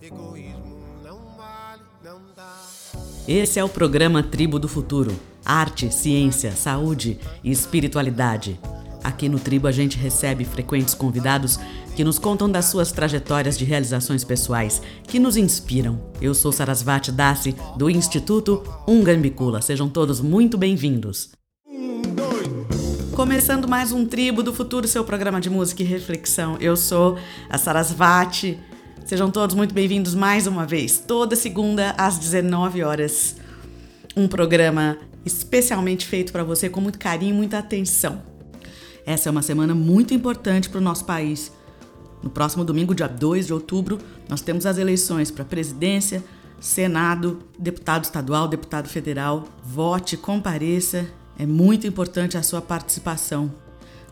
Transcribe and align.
Egoísmo 0.00 0.78
não 1.02 1.18
vale, 1.36 1.82
não 2.04 2.20
dá. 2.36 2.56
Esse 3.26 3.58
é 3.58 3.64
o 3.64 3.68
programa 3.68 4.22
Tribo 4.22 4.56
do 4.56 4.68
Futuro. 4.68 5.12
Arte, 5.44 5.92
ciência, 5.92 6.52
saúde 6.52 7.18
e 7.42 7.50
espiritualidade. 7.50 8.60
Aqui 9.02 9.28
no 9.28 9.40
Tribo 9.40 9.66
a 9.66 9.72
gente 9.72 9.98
recebe 9.98 10.44
frequentes 10.44 10.94
convidados 10.94 11.58
que 11.96 12.04
nos 12.04 12.16
contam 12.16 12.48
das 12.48 12.66
suas 12.66 12.92
trajetórias 12.92 13.58
de 13.58 13.64
realizações 13.64 14.22
pessoais, 14.22 14.80
que 15.02 15.18
nos 15.18 15.36
inspiram. 15.36 16.00
Eu 16.20 16.32
sou 16.32 16.52
Sarasvati 16.52 17.10
Dassi, 17.10 17.56
do 17.76 17.90
Instituto 17.90 18.62
Ungambicula. 18.86 19.60
Sejam 19.60 19.88
todos 19.88 20.20
muito 20.20 20.56
bem-vindos. 20.56 21.30
Começando 23.16 23.66
mais 23.66 23.90
um 23.90 24.06
Tribo 24.06 24.44
do 24.44 24.54
Futuro, 24.54 24.86
seu 24.86 25.02
programa 25.02 25.40
de 25.40 25.50
música 25.50 25.82
e 25.82 25.86
reflexão. 25.86 26.56
Eu 26.60 26.76
sou 26.76 27.18
a 27.50 27.58
Sarasvati. 27.58 28.60
Sejam 29.08 29.30
todos 29.30 29.56
muito 29.56 29.72
bem-vindos 29.72 30.14
mais 30.14 30.46
uma 30.46 30.66
vez, 30.66 30.98
toda 30.98 31.34
segunda 31.34 31.94
às 31.96 32.18
19 32.18 32.82
horas. 32.82 33.36
Um 34.14 34.28
programa 34.28 34.98
especialmente 35.24 36.06
feito 36.06 36.30
para 36.30 36.44
você 36.44 36.68
com 36.68 36.78
muito 36.78 36.98
carinho 36.98 37.32
e 37.32 37.36
muita 37.38 37.56
atenção. 37.56 38.20
Essa 39.06 39.30
é 39.30 39.32
uma 39.32 39.40
semana 39.40 39.74
muito 39.74 40.12
importante 40.12 40.68
para 40.68 40.76
o 40.76 40.82
nosso 40.82 41.06
país. 41.06 41.50
No 42.22 42.28
próximo 42.28 42.66
domingo, 42.66 42.94
dia 42.94 43.08
2 43.08 43.46
de 43.46 43.54
outubro, 43.54 43.96
nós 44.28 44.42
temos 44.42 44.66
as 44.66 44.76
eleições 44.76 45.30
para 45.30 45.42
presidência, 45.42 46.22
Senado, 46.60 47.38
deputado 47.58 48.04
estadual, 48.04 48.46
deputado 48.46 48.90
federal. 48.90 49.44
Vote, 49.64 50.18
compareça 50.18 51.08
é 51.38 51.46
muito 51.46 51.86
importante 51.86 52.36
a 52.36 52.42
sua 52.42 52.60
participação. 52.60 53.50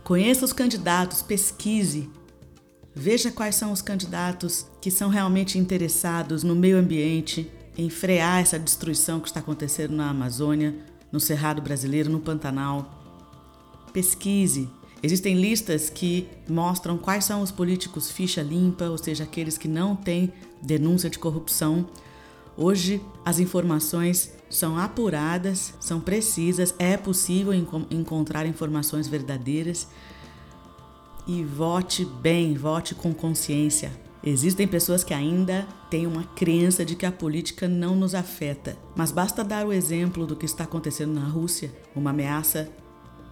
Conheça 0.02 0.46
os 0.46 0.54
candidatos, 0.54 1.20
pesquise. 1.20 2.09
Veja 2.98 3.30
quais 3.30 3.55
são 3.55 3.73
os 3.73 3.82
candidatos 3.82 4.66
que 4.80 4.91
são 4.91 5.10
realmente 5.10 5.59
interessados 5.59 6.42
no 6.42 6.56
meio 6.56 6.78
ambiente, 6.78 7.52
em 7.77 7.91
frear 7.91 8.41
essa 8.41 8.59
destruição 8.59 9.21
que 9.21 9.29
está 9.29 9.40
acontecendo 9.40 9.95
na 9.95 10.09
Amazônia, 10.09 10.74
no 11.12 11.21
Cerrado 11.21 11.60
Brasileiro, 11.60 12.09
no 12.09 12.21
Pantanal. 12.21 13.04
Pesquise. 13.93 14.71
Existem 15.02 15.38
listas 15.38 15.90
que 15.90 16.26
mostram 16.48 16.96
quais 16.96 17.26
são 17.26 17.43
os 17.43 17.51
políticos 17.51 18.10
ficha 18.10 18.40
limpa, 18.40 18.87
ou 18.87 18.96
seja, 18.96 19.24
aqueles 19.24 19.59
que 19.59 19.68
não 19.68 19.95
têm 19.95 20.32
denúncia 20.62 21.10
de 21.10 21.18
corrupção. 21.18 21.87
Hoje, 22.56 23.02
as 23.26 23.38
informações 23.38 24.32
são 24.49 24.78
apuradas, 24.78 25.74
são 25.78 26.01
precisas, 26.01 26.74
é 26.78 26.96
possível 26.96 27.52
encontrar 27.90 28.46
informações 28.46 29.06
verdadeiras. 29.06 29.87
E 31.27 31.43
vote 31.43 32.05
bem, 32.05 32.55
vote 32.55 32.95
com 32.95 33.13
consciência. 33.13 33.91
Existem 34.23 34.66
pessoas 34.66 35.05
que 35.05 35.15
ainda 35.15 35.66
têm 35.91 36.07
uma 36.07 36.24
crença 36.24 36.85
de 36.85 36.96
que 36.96 37.07
a 37.07 37.13
política 37.13 37.68
não 37.68 37.95
nos 37.95 38.15
afeta, 38.15 38.77
mas 38.96 39.13
basta 39.13 39.45
dar 39.45 39.66
o 39.66 39.73
exemplo 39.73 40.27
do 40.27 40.37
que 40.37 40.46
está 40.46 40.65
acontecendo 40.65 41.13
na 41.13 41.27
Rússia 41.27 41.73
uma 41.95 42.10
ameaça 42.10 42.68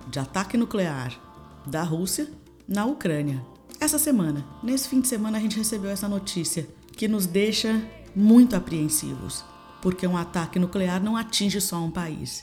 de 0.08 0.18
ataque 0.18 0.56
nuclear 0.56 1.18
da 1.66 1.82
Rússia 1.82 2.28
na 2.68 2.84
Ucrânia. 2.84 3.44
Essa 3.80 3.98
semana, 3.98 4.44
nesse 4.62 4.88
fim 4.88 5.00
de 5.00 5.08
semana, 5.08 5.38
a 5.38 5.40
gente 5.40 5.58
recebeu 5.58 5.90
essa 5.90 6.08
notícia 6.08 6.68
que 6.96 7.08
nos 7.08 7.26
deixa 7.26 7.82
muito 8.14 8.54
apreensivos 8.54 9.44
porque 9.84 10.06
um 10.06 10.16
ataque 10.16 10.58
nuclear 10.58 10.98
não 10.98 11.14
atinge 11.14 11.60
só 11.60 11.76
um 11.76 11.90
país. 11.90 12.42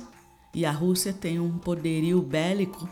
E 0.54 0.64
a 0.64 0.72
Rússia 0.72 1.12
tem 1.12 1.40
um 1.40 1.58
poderio 1.58 2.22
bélico, 2.22 2.88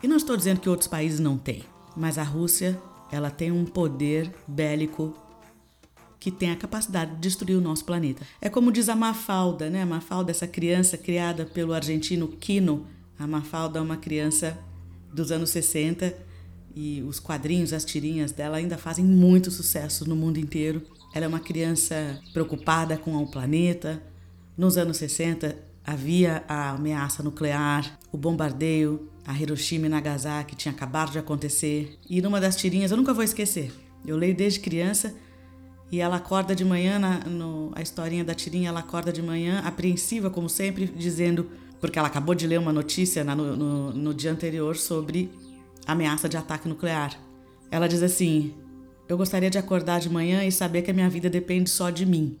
e 0.00 0.06
não 0.06 0.16
estou 0.16 0.36
dizendo 0.36 0.60
que 0.60 0.68
outros 0.68 0.86
países 0.86 1.18
não 1.18 1.36
têm, 1.36 1.64
mas 1.98 2.16
a 2.16 2.22
Rússia, 2.22 2.80
ela 3.10 3.28
tem 3.28 3.50
um 3.50 3.64
poder 3.64 4.32
bélico 4.46 5.14
que 6.20 6.30
tem 6.30 6.50
a 6.50 6.56
capacidade 6.56 7.12
de 7.12 7.18
destruir 7.18 7.56
o 7.56 7.60
nosso 7.60 7.84
planeta. 7.84 8.24
É 8.40 8.48
como 8.48 8.72
diz 8.72 8.88
a 8.88 8.94
Mafalda, 8.96 9.68
né? 9.68 9.82
A 9.82 9.86
Mafalda, 9.86 10.30
essa 10.30 10.46
criança 10.46 10.96
criada 10.96 11.44
pelo 11.44 11.72
argentino 11.72 12.28
Quino. 12.28 12.86
A 13.18 13.26
Mafalda 13.26 13.80
é 13.80 13.82
uma 13.82 13.96
criança 13.96 14.56
dos 15.12 15.32
anos 15.32 15.50
60 15.50 16.14
e 16.74 17.02
os 17.02 17.18
quadrinhos, 17.18 17.72
as 17.72 17.84
tirinhas 17.84 18.30
dela 18.30 18.58
ainda 18.58 18.78
fazem 18.78 19.04
muito 19.04 19.50
sucesso 19.50 20.08
no 20.08 20.14
mundo 20.14 20.38
inteiro. 20.38 20.82
Ela 21.12 21.24
é 21.24 21.28
uma 21.28 21.40
criança 21.40 22.20
preocupada 22.32 22.96
com 22.96 23.16
o 23.16 23.28
planeta. 23.28 24.00
Nos 24.56 24.76
anos 24.76 24.98
60 24.98 25.56
havia 25.84 26.44
a 26.46 26.70
ameaça 26.70 27.22
nuclear, 27.22 27.97
o 28.12 28.16
bombardeio 28.16 29.08
a 29.26 29.38
Hiroshima 29.38 29.86
e 29.86 29.88
Nagasaki 29.90 30.56
tinha 30.56 30.72
acabado 30.72 31.12
de 31.12 31.18
acontecer. 31.18 31.98
E 32.08 32.22
numa 32.22 32.40
das 32.40 32.56
tirinhas, 32.56 32.90
eu 32.90 32.96
nunca 32.96 33.12
vou 33.12 33.22
esquecer. 33.22 33.70
Eu 34.06 34.16
leio 34.16 34.34
desde 34.34 34.60
criança 34.60 35.14
e 35.92 36.00
ela 36.00 36.16
acorda 36.16 36.54
de 36.54 36.64
manhã, 36.64 36.98
na, 36.98 37.18
no, 37.20 37.70
a 37.74 37.82
historinha 37.82 38.24
da 38.24 38.34
tirinha, 38.34 38.70
ela 38.70 38.80
acorda 38.80 39.12
de 39.12 39.20
manhã, 39.20 39.60
apreensiva, 39.60 40.30
como 40.30 40.48
sempre, 40.48 40.86
dizendo, 40.86 41.50
porque 41.80 41.98
ela 41.98 42.08
acabou 42.08 42.34
de 42.34 42.46
ler 42.46 42.58
uma 42.58 42.72
notícia 42.72 43.22
na, 43.22 43.34
no, 43.34 43.56
no, 43.56 43.92
no 43.92 44.14
dia 44.14 44.32
anterior 44.32 44.76
sobre 44.76 45.30
ameaça 45.86 46.28
de 46.28 46.36
ataque 46.36 46.68
nuclear. 46.68 47.18
Ela 47.70 47.86
diz 47.86 48.02
assim: 48.02 48.54
eu 49.08 49.16
gostaria 49.16 49.48
de 49.48 49.58
acordar 49.58 50.00
de 50.00 50.10
manhã 50.10 50.44
e 50.44 50.52
saber 50.52 50.82
que 50.82 50.90
a 50.90 50.94
minha 50.94 51.08
vida 51.08 51.30
depende 51.30 51.70
só 51.70 51.88
de 51.88 52.04
mim. 52.04 52.38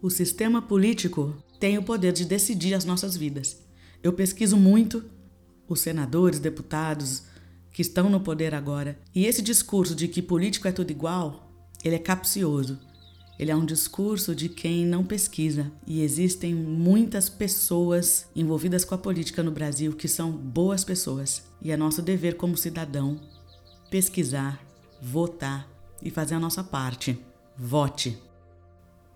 O 0.00 0.10
sistema 0.10 0.62
político 0.62 1.34
tem 1.58 1.78
o 1.78 1.82
poder 1.82 2.12
de 2.12 2.24
decidir 2.24 2.74
as 2.74 2.84
nossas 2.84 3.16
vidas. 3.16 3.65
Eu 4.06 4.12
pesquiso 4.12 4.56
muito 4.56 5.04
os 5.68 5.80
senadores, 5.80 6.38
deputados 6.38 7.24
que 7.72 7.82
estão 7.82 8.08
no 8.08 8.20
poder 8.20 8.54
agora, 8.54 8.96
e 9.12 9.26
esse 9.26 9.42
discurso 9.42 9.96
de 9.96 10.06
que 10.06 10.22
político 10.22 10.68
é 10.68 10.70
tudo 10.70 10.92
igual, 10.92 11.52
ele 11.82 11.96
é 11.96 11.98
capcioso. 11.98 12.78
Ele 13.36 13.50
é 13.50 13.56
um 13.56 13.66
discurso 13.66 14.32
de 14.32 14.48
quem 14.48 14.86
não 14.86 15.04
pesquisa. 15.04 15.72
E 15.84 16.02
existem 16.02 16.54
muitas 16.54 17.28
pessoas 17.28 18.28
envolvidas 18.36 18.84
com 18.84 18.94
a 18.94 18.98
política 18.98 19.42
no 19.42 19.50
Brasil 19.50 19.92
que 19.92 20.06
são 20.06 20.30
boas 20.30 20.84
pessoas. 20.84 21.42
E 21.60 21.72
é 21.72 21.76
nosso 21.76 22.00
dever 22.00 22.36
como 22.36 22.56
cidadão 22.56 23.20
pesquisar, 23.90 24.64
votar 25.02 25.68
e 26.00 26.10
fazer 26.10 26.36
a 26.36 26.40
nossa 26.40 26.62
parte. 26.62 27.18
Vote. 27.58 28.16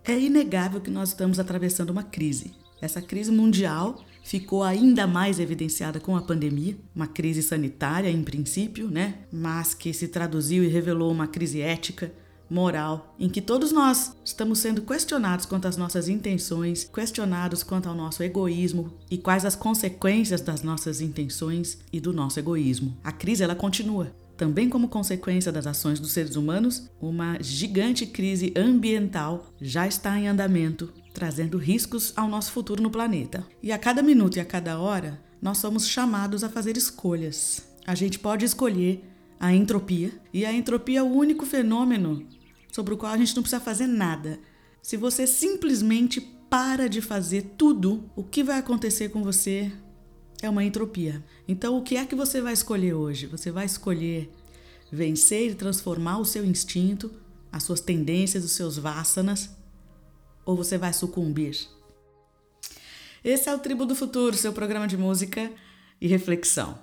É 0.03 0.19
inegável 0.19 0.81
que 0.81 0.91
nós 0.91 1.11
estamos 1.11 1.39
atravessando 1.39 1.91
uma 1.91 2.03
crise. 2.03 2.53
Essa 2.81 3.01
crise 3.01 3.31
mundial 3.31 4.05
ficou 4.23 4.63
ainda 4.63 5.07
mais 5.07 5.39
evidenciada 5.41 6.01
com 6.01 6.17
a 6.17 6.23
pandemia, 6.23 6.77
uma 6.95 7.07
crise 7.07 7.43
sanitária 7.43 8.11
em 8.11 8.23
princípio, 8.23 8.91
né? 8.91 9.19
Mas 9.33 9.75
que 9.75 9.93
se 9.93 10.09
traduziu 10.09 10.63
e 10.65 10.69
revelou 10.69 11.11
uma 11.11 11.27
crise 11.27 11.61
ética, 11.61 12.13
moral, 12.51 13.15
em 13.19 13.29
que 13.29 13.41
todos 13.41 13.71
nós 13.71 14.17
estamos 14.25 14.59
sendo 14.59 14.83
questionados 14.83 15.47
quanto 15.47 15.69
às 15.69 15.77
nossas 15.77 16.09
intenções, 16.09 16.85
questionados 16.93 17.63
quanto 17.63 17.89
ao 17.89 17.95
nosso 17.95 18.23
egoísmo 18.25 18.93
e 19.09 19.17
quais 19.17 19.45
as 19.45 19.55
consequências 19.55 20.41
das 20.41 20.63
nossas 20.63 21.01
intenções 21.01 21.79
e 21.93 22.01
do 22.01 22.13
nosso 22.13 22.41
egoísmo. 22.41 22.97
A 23.05 23.13
crise 23.13 23.45
ela 23.45 23.55
continua. 23.55 24.13
Também 24.37 24.71
como 24.71 24.89
consequência 24.89 25.53
das 25.53 25.67
ações 25.67 26.01
dos 26.01 26.13
seres 26.13 26.35
humanos, 26.35 26.89
uma 26.99 27.37
gigante 27.43 28.07
crise 28.07 28.53
ambiental 28.57 29.47
já 29.61 29.87
está 29.87 30.19
em 30.19 30.29
andamento, 30.29 30.91
trazendo 31.13 31.59
riscos 31.59 32.13
ao 32.17 32.29
nosso 32.29 32.53
futuro 32.53 32.83
no 32.83 32.91
planeta. 32.91 33.47
E 33.63 33.73
a 33.73 33.79
cada 33.79 34.03
minuto 34.03 34.37
e 34.37 34.41
a 34.41 34.45
cada 34.45 34.79
hora, 34.79 35.21
nós 35.41 35.59
somos 35.59 35.87
chamados 35.87 36.45
a 36.45 36.49
fazer 36.49 36.77
escolhas. 36.77 37.63
A 37.87 37.95
gente 37.95 38.19
pode 38.19 38.45
escolher 38.45 39.05
a 39.39 39.55
entropia, 39.55 40.13
e 40.33 40.45
a 40.45 40.53
entropia 40.53 41.01
é 41.01 41.03
o 41.03 41.07
único 41.07 41.47
fenômeno 41.47 42.27
sobre 42.71 42.93
o 42.95 42.97
qual 42.97 43.13
a 43.13 43.17
gente 43.17 43.35
não 43.35 43.43
precisa 43.43 43.61
fazer 43.61 43.87
nada. 43.87 44.39
Se 44.83 44.97
você 44.97 45.27
simplesmente 45.27 46.21
para 46.21 46.89
de 46.89 47.01
fazer 47.01 47.55
tudo, 47.57 48.11
o 48.15 48.23
que 48.23 48.43
vai 48.43 48.59
acontecer 48.59 49.09
com 49.09 49.23
você 49.23 49.73
é 50.43 50.49
uma 50.49 50.65
entropia. 50.65 51.25
Então, 51.47 51.79
o 51.79 51.83
que 51.83 51.97
é 51.97 52.05
que 52.05 52.15
você 52.15 52.41
vai 52.41 52.53
escolher 52.53 52.95
hoje? 52.95 53.27
Você 53.27 53.51
vai 53.51 53.67
escolher 53.67 54.31
vencer 54.91 55.51
e 55.51 55.55
transformar 55.55 56.19
o 56.19 56.25
seu 56.25 56.45
instinto, 56.45 57.11
as 57.53 57.63
suas 57.63 57.81
tendências, 57.81 58.45
os 58.45 58.53
seus 58.53 58.77
vássanas, 58.77 59.51
ou 60.51 60.57
você 60.57 60.77
vai 60.77 60.93
sucumbir? 60.93 61.69
Esse 63.23 63.49
é 63.49 63.55
o 63.55 63.59
Tribo 63.59 63.87
do 63.87 63.95
Futuro, 63.95 64.37
seu 64.37 64.53
programa 64.53 64.89
de 64.89 64.97
música 64.97 65.51
e 66.01 66.09
reflexão. 66.09 66.79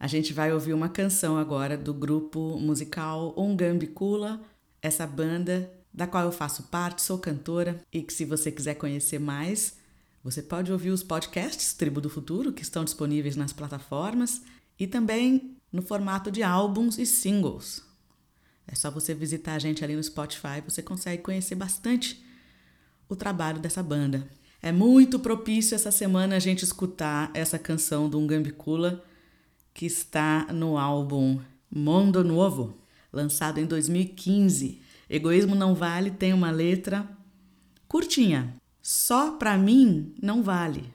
A 0.00 0.06
gente 0.06 0.32
vai 0.32 0.52
ouvir 0.52 0.72
uma 0.72 0.88
canção 0.88 1.36
agora 1.36 1.76
do 1.76 1.92
grupo 1.92 2.58
musical 2.58 3.34
Ongambicula, 3.36 4.40
essa 4.80 5.06
banda 5.06 5.70
da 5.92 6.06
qual 6.06 6.24
eu 6.24 6.32
faço 6.32 6.64
parte, 6.64 7.02
sou 7.02 7.18
cantora 7.18 7.82
e 7.92 8.02
que 8.02 8.12
se 8.12 8.24
você 8.24 8.50
quiser 8.50 8.74
conhecer 8.74 9.18
mais, 9.18 9.76
você 10.22 10.42
pode 10.42 10.72
ouvir 10.72 10.90
os 10.90 11.02
podcasts 11.02 11.74
Tribo 11.74 12.00
do 12.00 12.10
Futuro, 12.10 12.52
que 12.52 12.62
estão 12.62 12.84
disponíveis 12.84 13.36
nas 13.36 13.52
plataformas, 13.52 14.42
e 14.78 14.86
também 14.86 15.56
no 15.70 15.82
formato 15.82 16.30
de 16.30 16.42
álbuns 16.42 16.98
e 16.98 17.04
singles. 17.04 17.82
É 18.66 18.74
só 18.74 18.90
você 18.90 19.14
visitar 19.14 19.54
a 19.54 19.58
gente 19.58 19.84
ali 19.84 19.94
no 19.94 20.02
Spotify, 20.02 20.62
você 20.64 20.82
consegue 20.82 21.22
conhecer 21.22 21.54
bastante 21.54 22.25
o 23.08 23.16
trabalho 23.16 23.60
dessa 23.60 23.82
banda. 23.82 24.28
É 24.62 24.72
muito 24.72 25.18
propício 25.18 25.74
essa 25.74 25.90
semana 25.90 26.36
a 26.36 26.38
gente 26.38 26.64
escutar 26.64 27.30
essa 27.34 27.58
canção 27.58 28.08
do 28.08 28.18
Ungambicula, 28.18 29.04
que 29.72 29.86
está 29.86 30.46
no 30.52 30.78
álbum 30.78 31.38
Mondo 31.70 32.24
Novo, 32.24 32.78
lançado 33.12 33.58
em 33.58 33.66
2015. 33.66 34.80
Egoísmo 35.08 35.54
não 35.54 35.74
vale 35.74 36.10
tem 36.10 36.32
uma 36.32 36.50
letra 36.50 37.08
curtinha. 37.86 38.56
Só 38.82 39.32
pra 39.32 39.56
mim 39.56 40.14
não 40.22 40.42
vale. 40.42 40.92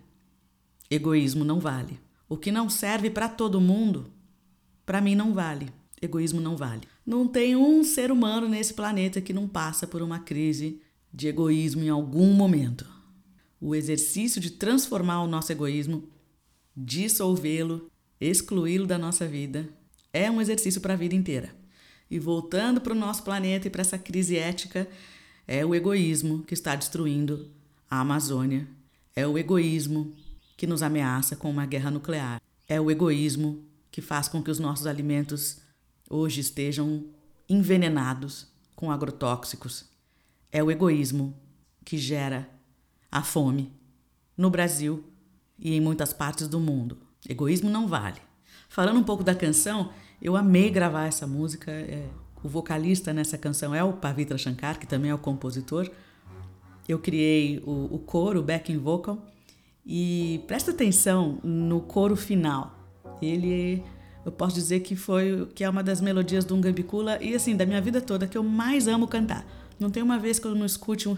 Egoísmo 0.90 1.46
não 1.46 1.60
vale. 1.60 2.00
O 2.28 2.38
que 2.38 2.52
não 2.52 2.70
serve 2.70 3.10
para 3.10 3.30
todo 3.30 3.62
mundo, 3.62 4.12
para 4.86 5.02
mim 5.02 5.16
não 5.16 5.34
vale. 5.34 5.70
Egoísmo 6.02 6.42
não 6.42 6.58
vale. 6.58 6.82
Não 7.06 7.28
tem 7.28 7.56
um 7.56 7.84
ser 7.84 8.12
humano 8.12 8.48
nesse 8.48 8.74
planeta 8.74 9.22
que 9.22 9.34
não 9.34 9.48
passa 9.48 9.86
por 9.86 10.02
uma 10.02 10.20
crise 10.20 10.82
de 11.14 11.28
egoísmo 11.28 11.84
em 11.84 11.90
algum 11.90 12.34
momento. 12.34 12.86
O 13.60 13.76
exercício 13.76 14.42
de 14.42 14.52
transformar 14.52 15.22
o 15.22 15.28
nosso 15.28 15.52
egoísmo, 15.52 16.10
dissolvê-lo, 16.76 17.92
excluí-lo 18.20 18.88
da 18.88 18.98
nossa 18.98 19.28
vida, 19.28 19.70
é 20.14 20.30
um 20.30 20.42
exercício 20.42 20.82
para 20.82 20.94
a 20.94 20.98
vida 20.98 21.16
inteira. 21.16 21.54
E 22.10 22.20
voltando 22.20 22.82
para 22.82 22.94
o 22.94 22.96
nosso 22.96 23.24
planeta 23.24 23.68
e 23.68 23.70
para 23.70 23.82
essa 23.82 23.98
crise 23.98 24.38
ética, 24.38 24.88
é 25.48 25.66
o 25.66 25.74
egoísmo 25.76 26.44
que 26.44 26.54
está 26.54 26.76
destruindo 26.76 27.50
a 27.90 28.00
Amazônia. 28.00 28.68
É 29.16 29.28
o 29.28 29.38
egoísmo 29.38 30.16
que 30.58 30.68
nos 30.68 30.82
ameaça 30.82 31.36
com 31.36 31.50
uma 31.50 31.66
guerra 31.66 31.92
nuclear. 31.92 32.42
É 32.68 32.80
o 32.80 32.90
egoísmo 32.90 33.66
que 33.92 34.02
faz 34.02 34.28
com 34.28 34.42
que 34.42 34.52
os 34.52 34.60
nossos 34.60 34.88
alimentos 34.88 35.60
hoje 36.10 36.42
estejam 36.42 37.06
envenenados 37.50 38.48
com 38.76 38.90
agrotóxicos. 38.90 39.91
É 40.52 40.64
o 40.64 40.70
egoísmo 40.70 41.36
que 41.86 41.98
gera 41.98 42.50
a 43.12 43.24
fome 43.24 43.72
no 44.38 44.50
Brasil 44.50 45.04
e 45.60 45.76
em 45.76 45.82
muitas 45.82 46.14
partes 46.14 46.48
do 46.48 46.60
mundo. 46.60 46.98
Egoísmo 47.28 47.70
não 47.70 47.88
vale. 47.88 48.20
Falando 48.68 49.00
um 49.00 49.04
pouco 49.04 49.24
da 49.24 49.36
canção, 49.36 49.92
eu 50.22 50.36
amei 50.36 50.70
gravar 50.70 51.06
essa 51.06 51.28
música. 51.28 51.72
É, 51.72 52.08
o 52.44 52.50
vocalista 52.50 53.14
nessa 53.14 53.38
canção 53.38 53.76
é 53.76 53.84
o 53.84 53.94
Pavitra 53.94 54.38
Shankar, 54.38 54.80
que 54.80 54.88
também 54.88 55.12
é 55.12 55.14
o 55.14 55.18
compositor. 55.18 55.90
Eu 56.88 56.98
criei 57.00 57.62
o, 57.66 57.96
o 57.96 58.00
coro, 58.00 58.40
o 58.40 58.44
backing 58.44 58.78
vocal, 58.78 59.26
e 59.86 60.44
presta 60.48 60.72
atenção 60.72 61.40
no 61.44 61.82
coro 61.82 62.16
final. 62.16 62.76
Ele, 63.22 63.84
eu 64.26 64.32
posso 64.32 64.56
dizer 64.56 64.80
que 64.80 64.96
foi 64.96 65.48
que 65.54 65.64
é 65.64 65.70
uma 65.70 65.84
das 65.84 66.02
melodias 66.02 66.44
do 66.44 66.56
Ungambicula 66.56 67.22
e 67.22 67.36
assim 67.36 67.56
da 67.56 67.66
minha 67.66 67.82
vida 67.82 68.02
toda 68.02 68.28
que 68.28 68.38
eu 68.38 68.44
mais 68.44 68.88
amo 68.88 69.08
cantar. 69.08 69.46
Não 69.82 69.90
tem 69.90 70.04
uma 70.04 70.20
vez 70.20 70.38
que 70.38 70.46
eu 70.46 70.54
não 70.54 70.64
escute 70.64 71.10
um 71.10 71.18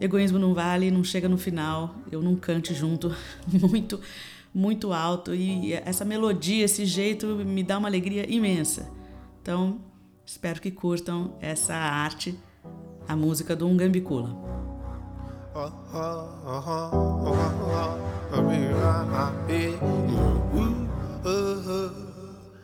egoísmo 0.00 0.38
não 0.38 0.54
vale, 0.54 0.88
não 0.88 1.02
chega 1.02 1.28
no 1.28 1.36
final, 1.36 1.96
eu 2.12 2.22
não 2.22 2.36
cante 2.36 2.72
junto 2.72 3.12
muito 3.68 4.00
muito 4.54 4.92
alto 4.92 5.34
e 5.34 5.72
essa 5.72 6.04
melodia, 6.04 6.64
esse 6.64 6.86
jeito 6.86 7.26
me 7.26 7.64
dá 7.64 7.76
uma 7.76 7.88
alegria 7.88 8.24
imensa. 8.32 8.88
Então, 9.42 9.80
espero 10.24 10.60
que 10.60 10.70
curtam 10.70 11.36
essa 11.40 11.74
arte, 11.74 12.38
a 13.06 13.16
música 13.16 13.56
do 13.56 13.66
Ungambicula. 13.66 14.30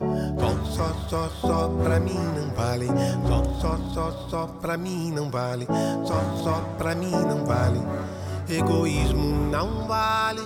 Só, 0.01 0.65
só, 0.65 0.95
só, 1.09 1.29
só 1.41 1.69
pra 1.83 2.01
mim 2.01 2.19
não 2.37 2.55
vale. 2.55 2.87
Só, 3.29 3.45
só, 3.61 3.79
só, 3.93 4.29
só 4.29 4.47
pra 4.61 4.77
mim 4.77 5.13
não 5.13 5.31
vale. 5.31 5.67
Só, 6.05 6.43
só 6.43 6.61
pra 6.77 6.95
mim 6.95 7.11
não 7.11 7.45
vale. 7.45 7.81
Egoísmo 8.49 9.51
não 9.51 9.87
vale. 9.87 10.43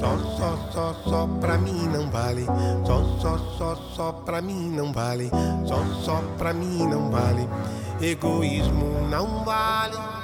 Só, 0.00 0.18
só, 0.36 0.58
só, 0.72 0.94
só 1.04 1.26
pra 1.40 1.58
mim 1.58 1.88
não 1.92 2.10
vale. 2.10 2.46
Só, 2.86 3.18
só, 3.20 3.38
só, 3.58 3.76
só 3.94 4.12
pra 4.12 4.40
mim 4.40 4.70
não 4.70 4.92
vale. 4.92 5.30
Só, 5.66 5.76
só 6.04 6.22
pra 6.38 6.52
mim 6.52 6.86
não 6.86 7.10
vale. 7.10 7.48
Egoísmo 8.00 9.08
não 9.08 9.44
vale. 9.44 10.23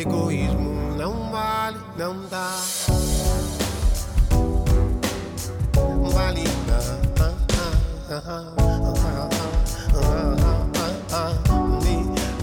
Egoísmo 0.00 0.96
não 0.96 1.30
vale, 1.30 1.76
não 1.98 2.26
dá. 2.30 2.56
Vale 6.14 6.44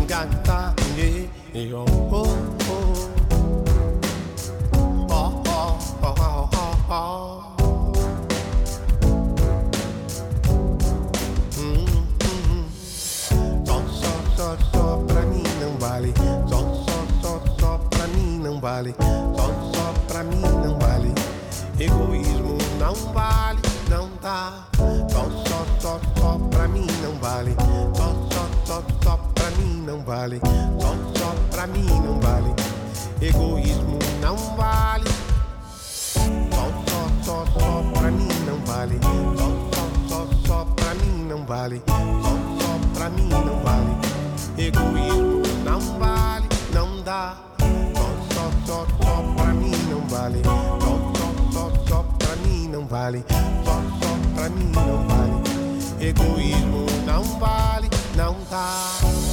gata 0.08 0.74
oh 1.74 1.87
não 22.88 22.96
vale, 23.12 23.60
não 23.90 24.10
dá. 24.22 24.66
Só, 25.10 25.30
só, 25.46 25.66
só, 25.82 26.00
só 26.18 26.40
pra 26.50 26.70
mim 26.70 26.88
não 27.04 27.16
vale. 27.16 27.54
Só, 27.94 28.16
só, 28.32 28.50
só, 28.66 28.84
só 29.04 29.18
pra 29.36 29.52
mim 29.52 29.84
não 29.86 30.00
vale. 30.06 30.40
Só, 30.80 30.96
só 31.20 31.36
pra 31.52 31.68
mim 31.68 31.86
não 31.86 32.18
vale. 32.22 32.54
Egoísmo 33.22 34.00
não 34.22 34.38
vale. 34.56 35.04
Só, 35.70 36.22
só, 36.88 37.10
só, 37.24 37.46
só 37.60 37.84
pra 37.94 38.10
mim 38.10 38.30
não 38.46 38.58
vale. 38.66 38.98
Só, 39.04 39.50
só, 39.76 39.88
só, 40.08 40.28
só 40.48 40.66
pra 40.66 40.94
mim 40.94 41.26
não 41.28 41.46
vale. 41.46 41.84
Só, 41.86 42.62
só 42.62 42.80
pra 42.94 43.10
mim 43.10 43.28
não 43.28 43.64
vale. 43.64 43.98
Egoísmo 44.58 45.44
não 45.66 45.82
vale, 46.00 46.48
não 46.74 47.04
dá. 47.04 47.37
Não 52.88 52.98
vale. 52.98 53.26
Só, 53.66 53.74
só 54.00 54.18
pra 54.36 54.50
mim 54.50 54.72
não 54.74 55.08
vale. 55.08 56.08
Egoísmo 56.10 56.86
não 57.06 57.24
vale, 57.40 57.90
não 58.16 58.36
dá. 58.50 59.27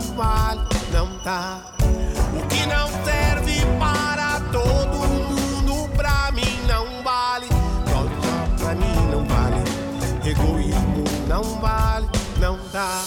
Não 0.00 0.14
vale, 0.14 0.60
não 0.92 1.06
tá. 1.18 1.58
O 2.34 2.46
que 2.48 2.66
não 2.66 2.88
serve 3.04 3.60
para 3.78 4.40
todo 4.50 4.96
mundo, 4.96 5.88
pra 5.94 6.32
mim 6.32 6.58
não 6.66 7.02
vale. 7.02 7.46
Só, 7.46 8.64
pra 8.64 8.74
mim 8.74 8.94
não 9.10 9.24
vale. 9.24 9.62
Egoísmo 10.24 11.04
não 11.28 11.42
vale, 11.60 12.08
não 12.38 12.58
dá. 12.72 13.02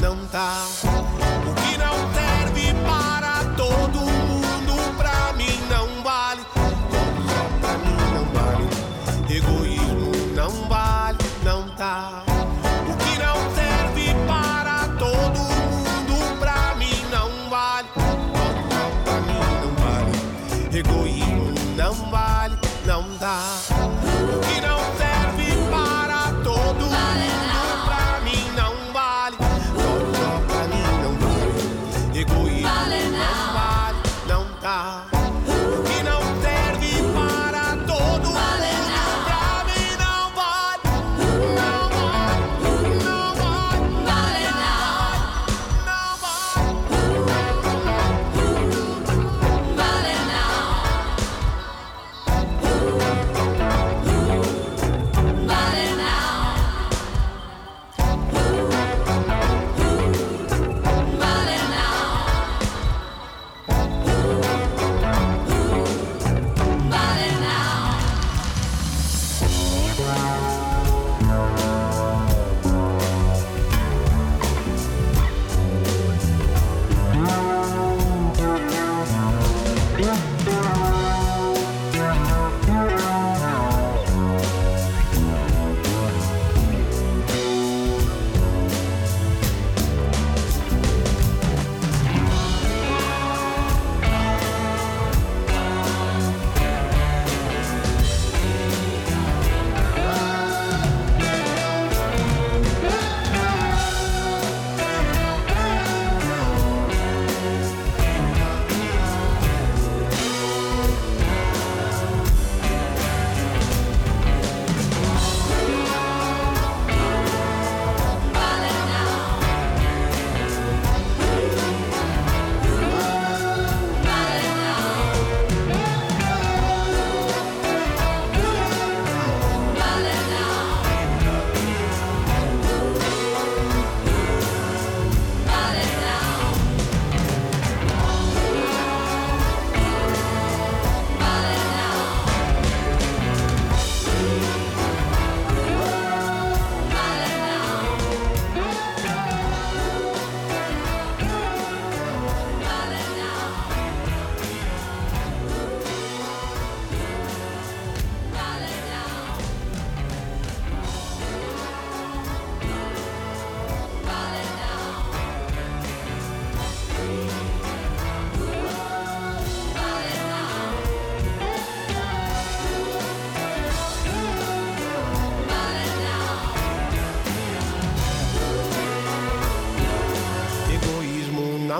Não 0.00 0.16
dá. 0.30 1.03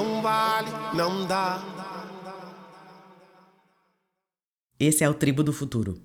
Não 0.05 0.23
vale, 0.23 0.69
não 0.95 1.27
dá. 1.27 1.61
Esse 4.79 5.03
é 5.03 5.09
o 5.09 5.15
Tribo 5.15 5.43
do 5.43 5.51
Futuro. 5.53 5.99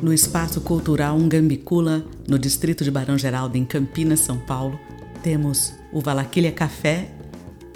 No 0.02 0.12
Espaço 0.12 0.61
Cultural 0.61 1.16
Ungambicula, 1.16 2.04
no 2.28 2.38
distrito 2.38 2.85
de 2.85 2.90
Barão 2.90 3.16
Geraldo, 3.16 3.57
em 3.57 3.64
Campinas, 3.64 4.21
São 4.21 4.37
Paulo, 4.37 4.78
temos 5.23 5.73
o 5.95 6.00
Valaquilha 6.02 6.52
Café, 6.52 7.11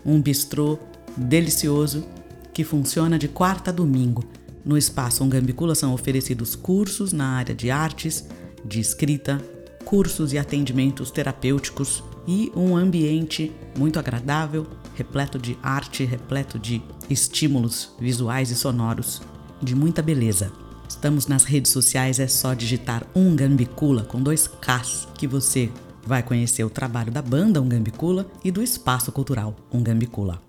um 0.05 0.21
bistrô 0.21 0.79
delicioso 1.17 2.05
que 2.53 2.65
funciona 2.65 3.19
de 3.19 3.27
quarta 3.27 3.71
a 3.71 3.73
domingo. 3.73 4.23
No 4.63 4.77
Espaço 4.77 5.25
Ungambicula 5.25 5.75
são 5.75 5.95
oferecidos 5.95 6.55
cursos 6.55 7.15
na 7.15 7.29
área 7.29 7.55
de 7.55 7.71
artes, 7.71 8.29
de 8.63 8.79
escrita, 8.79 9.41
cursos 9.87 10.35
e 10.35 10.39
atendimentos 10.39 11.11
terapêuticos 11.11 12.05
e 12.27 12.51
um 12.55 12.77
ambiente 12.77 13.53
muito 13.77 13.99
agradável, 13.99 14.67
repleto 14.95 15.39
de 15.39 15.59
arte, 15.63 16.05
repleto 16.05 16.59
de 16.59 16.83
estímulos 17.11 17.91
visuais 17.99 18.51
e 18.51 18.55
sonoros, 18.55 19.21
de 19.63 19.75
muita 19.75 20.03
beleza. 20.03 20.53
Estamos 20.89 21.27
nas 21.27 21.45
redes 21.45 21.73
sociais, 21.73 22.19
é 22.19 22.29
só 22.29 22.55
digitar 22.55 23.07
Ungambicula 23.15 24.05
com 24.05 24.23
dois 24.23 24.47
Ks 24.47 25.09
que 25.15 25.27
você 25.27 25.71
vai 26.07 26.23
conhecer 26.23 26.65
o 26.65 26.71
trabalho 26.71 27.11
da 27.11 27.23
banda 27.23 27.61
Ungambicula 27.61 28.27
e 28.45 28.51
do 28.51 28.63
espaço 28.63 29.11
cultural 29.11 29.57
Ungambicula. 29.73 30.41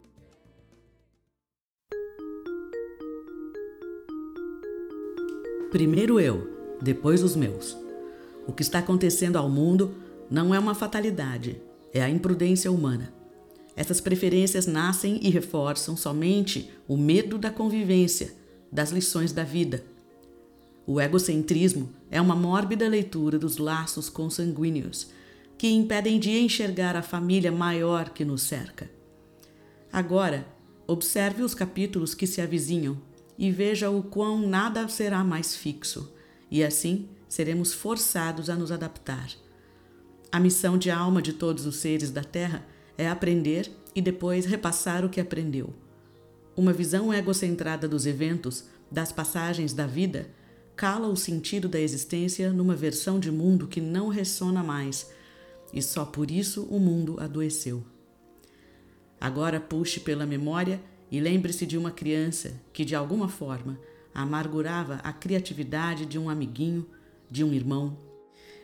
Primeiro 5.71 6.19
eu, 6.19 6.49
depois 6.81 7.21
os 7.21 7.35
meus. 7.35 7.77
O 8.47 8.53
que 8.53 8.61
está 8.61 8.79
acontecendo 8.79 9.37
ao 9.37 9.49
mundo 9.49 9.93
não 10.29 10.53
é 10.53 10.59
uma 10.59 10.75
fatalidade, 10.75 11.61
é 11.93 12.01
a 12.01 12.09
imprudência 12.09 12.71
humana. 12.71 13.13
Essas 13.75 13.99
preferências 13.99 14.65
nascem 14.65 15.19
e 15.21 15.29
reforçam 15.29 15.97
somente 15.97 16.71
o 16.87 16.95
medo 16.95 17.37
da 17.37 17.49
convivência, 17.49 18.33
das 18.71 18.91
lições 18.91 19.33
da 19.33 19.43
vida. 19.43 19.83
O 20.87 21.01
egocentrismo 21.01 21.89
é 22.09 22.21
uma 22.21 22.35
mórbida 22.35 22.87
leitura 22.87 23.39
dos 23.39 23.57
laços 23.57 24.09
consanguíneos, 24.09 25.09
que 25.57 25.69
impedem 25.69 26.19
de 26.19 26.37
enxergar 26.37 26.95
a 26.95 27.01
família 27.01 27.51
maior 27.51 28.09
que 28.09 28.23
nos 28.23 28.43
cerca. 28.43 28.89
Agora, 29.91 30.45
observe 30.85 31.41
os 31.41 31.55
capítulos 31.55 32.13
que 32.13 32.27
se 32.27 32.41
avizinham 32.41 32.97
e 33.37 33.51
veja 33.51 33.89
o 33.89 34.03
quão 34.03 34.47
nada 34.47 34.87
será 34.87 35.23
mais 35.23 35.55
fixo, 35.55 36.13
e 36.51 36.63
assim 36.63 37.07
seremos 37.27 37.73
forçados 37.73 38.49
a 38.49 38.55
nos 38.55 38.71
adaptar. 38.71 39.29
A 40.35 40.39
missão 40.41 40.77
de 40.77 40.91
alma 40.91 41.21
de 41.21 41.31
todos 41.31 41.65
os 41.65 41.77
seres 41.77 42.11
da 42.11 42.21
Terra 42.21 42.67
é 42.97 43.07
aprender 43.07 43.71
e 43.95 44.01
depois 44.01 44.45
repassar 44.45 45.05
o 45.05 45.09
que 45.09 45.21
aprendeu. 45.21 45.73
Uma 46.57 46.73
visão 46.73 47.13
egocentrada 47.13 47.87
dos 47.87 48.05
eventos, 48.05 48.65
das 48.91 49.13
passagens 49.13 49.71
da 49.71 49.87
vida, 49.87 50.29
cala 50.75 51.07
o 51.07 51.15
sentido 51.15 51.69
da 51.69 51.79
existência 51.79 52.51
numa 52.51 52.75
versão 52.75 53.17
de 53.17 53.31
mundo 53.31 53.65
que 53.65 53.79
não 53.79 54.09
ressona 54.09 54.61
mais, 54.61 55.09
e 55.71 55.81
só 55.81 56.03
por 56.03 56.29
isso 56.29 56.63
o 56.63 56.81
mundo 56.81 57.15
adoeceu. 57.17 57.81
Agora 59.21 59.57
puxe 59.57 60.01
pela 60.01 60.25
memória 60.25 60.83
e 61.09 61.17
lembre-se 61.21 61.65
de 61.65 61.77
uma 61.77 61.91
criança 61.91 62.61
que, 62.73 62.83
de 62.83 62.93
alguma 62.93 63.29
forma, 63.29 63.79
amargurava 64.13 64.95
a 64.95 65.13
criatividade 65.13 66.05
de 66.05 66.19
um 66.19 66.29
amiguinho, 66.29 66.85
de 67.31 67.41
um 67.41 67.53
irmão, 67.53 68.04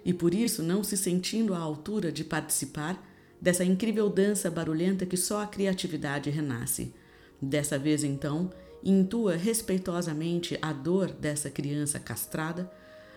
e 0.03 0.13
por 0.13 0.33
isso 0.33 0.63
não 0.63 0.83
se 0.83 0.97
sentindo 0.97 1.53
à 1.53 1.59
altura 1.59 2.11
de 2.11 2.23
participar 2.23 3.01
dessa 3.39 3.63
incrível 3.63 4.09
dança 4.09 4.49
barulhenta 4.51 5.05
que 5.05 5.17
só 5.17 5.41
a 5.41 5.47
criatividade 5.47 6.29
renasce. 6.29 6.93
Dessa 7.41 7.77
vez, 7.77 8.03
então, 8.03 8.51
intua 8.83 9.35
respeitosamente 9.35 10.57
a 10.61 10.71
dor 10.71 11.11
dessa 11.11 11.49
criança 11.49 11.99
castrada, 11.99 12.71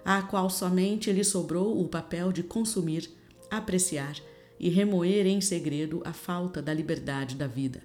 à 0.05 0.23
qual 0.23 0.49
somente 0.49 1.13
lhe 1.13 1.25
sobrou 1.25 1.81
o 1.81 1.89
papel 1.89 2.33
de 2.33 2.43
consumir, 2.43 3.11
apreciar 3.51 4.17
e 4.59 4.69
remoer 4.69 5.27
em 5.27 5.41
segredo 5.41 6.03
a 6.05 6.13
falta 6.13 6.63
da 6.63 6.73
liberdade 6.73 7.35
da 7.35 7.47
vida. 7.47 7.83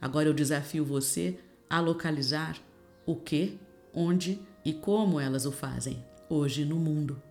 Agora 0.00 0.28
eu 0.28 0.34
desafio 0.34 0.84
você 0.84 1.38
a 1.68 1.80
localizar 1.80 2.60
o 3.04 3.16
que, 3.16 3.58
onde 3.92 4.40
e 4.64 4.72
como 4.72 5.18
elas 5.18 5.46
o 5.46 5.52
fazem 5.52 6.04
hoje 6.28 6.64
no 6.64 6.76
mundo. 6.76 7.27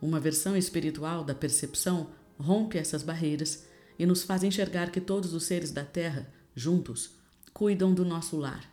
Uma 0.00 0.18
versão 0.18 0.56
espiritual 0.56 1.22
da 1.22 1.34
percepção 1.34 2.08
rompe 2.38 2.78
essas 2.78 3.02
barreiras 3.02 3.64
e 3.98 4.06
nos 4.06 4.22
faz 4.22 4.42
enxergar 4.42 4.90
que 4.90 5.00
todos 5.00 5.34
os 5.34 5.44
seres 5.44 5.70
da 5.70 5.84
Terra, 5.84 6.26
juntos, 6.54 7.10
cuidam 7.52 7.92
do 7.92 8.04
nosso 8.04 8.36
lar. 8.38 8.64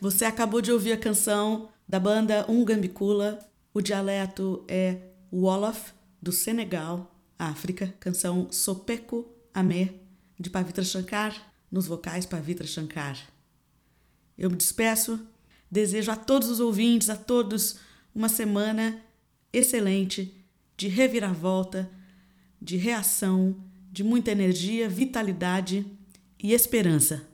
Você 0.00 0.24
acabou 0.24 0.60
de 0.60 0.70
ouvir 0.72 0.92
a 0.92 0.96
canção 0.96 1.68
da 1.86 1.98
banda 1.98 2.46
Ungambicula. 2.48 3.38
O 3.74 3.80
dialeto 3.80 4.64
é 4.68 4.98
Wolof, 5.32 5.92
do 6.22 6.30
Senegal, 6.30 7.14
África. 7.38 7.92
Canção 7.98 8.46
Sopeco 8.50 9.28
Amé, 9.52 9.94
de 10.38 10.50
Pavitra 10.50 10.84
Shankar. 10.84 11.34
Nos 11.70 11.86
vocais, 11.86 12.24
Pavitra 12.24 12.66
Shankar. 12.66 13.18
Eu 14.38 14.50
me 14.50 14.56
despeço. 14.56 15.20
Desejo 15.70 16.12
a 16.12 16.16
todos 16.16 16.48
os 16.48 16.60
ouvintes, 16.60 17.10
a 17.10 17.16
todos, 17.16 17.78
uma 18.14 18.28
semana 18.28 19.02
excelente, 19.52 20.34
de 20.76 20.88
reviravolta, 20.88 21.90
de 22.60 22.76
reação, 22.76 23.56
de 23.90 24.02
muita 24.04 24.30
energia, 24.30 24.88
vitalidade 24.88 25.86
e 26.42 26.52
esperança. 26.52 27.28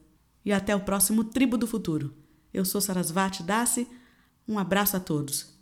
E 0.45 0.53
até 0.53 0.75
o 0.75 0.81
próximo 0.81 1.25
Tribo 1.25 1.57
do 1.57 1.67
Futuro. 1.67 2.15
Eu 2.53 2.65
sou 2.65 2.81
Sarasvati 2.81 3.43
Dassi. 3.43 3.89
Um 4.47 4.59
abraço 4.59 4.97
a 4.97 5.01
todos. 5.01 5.54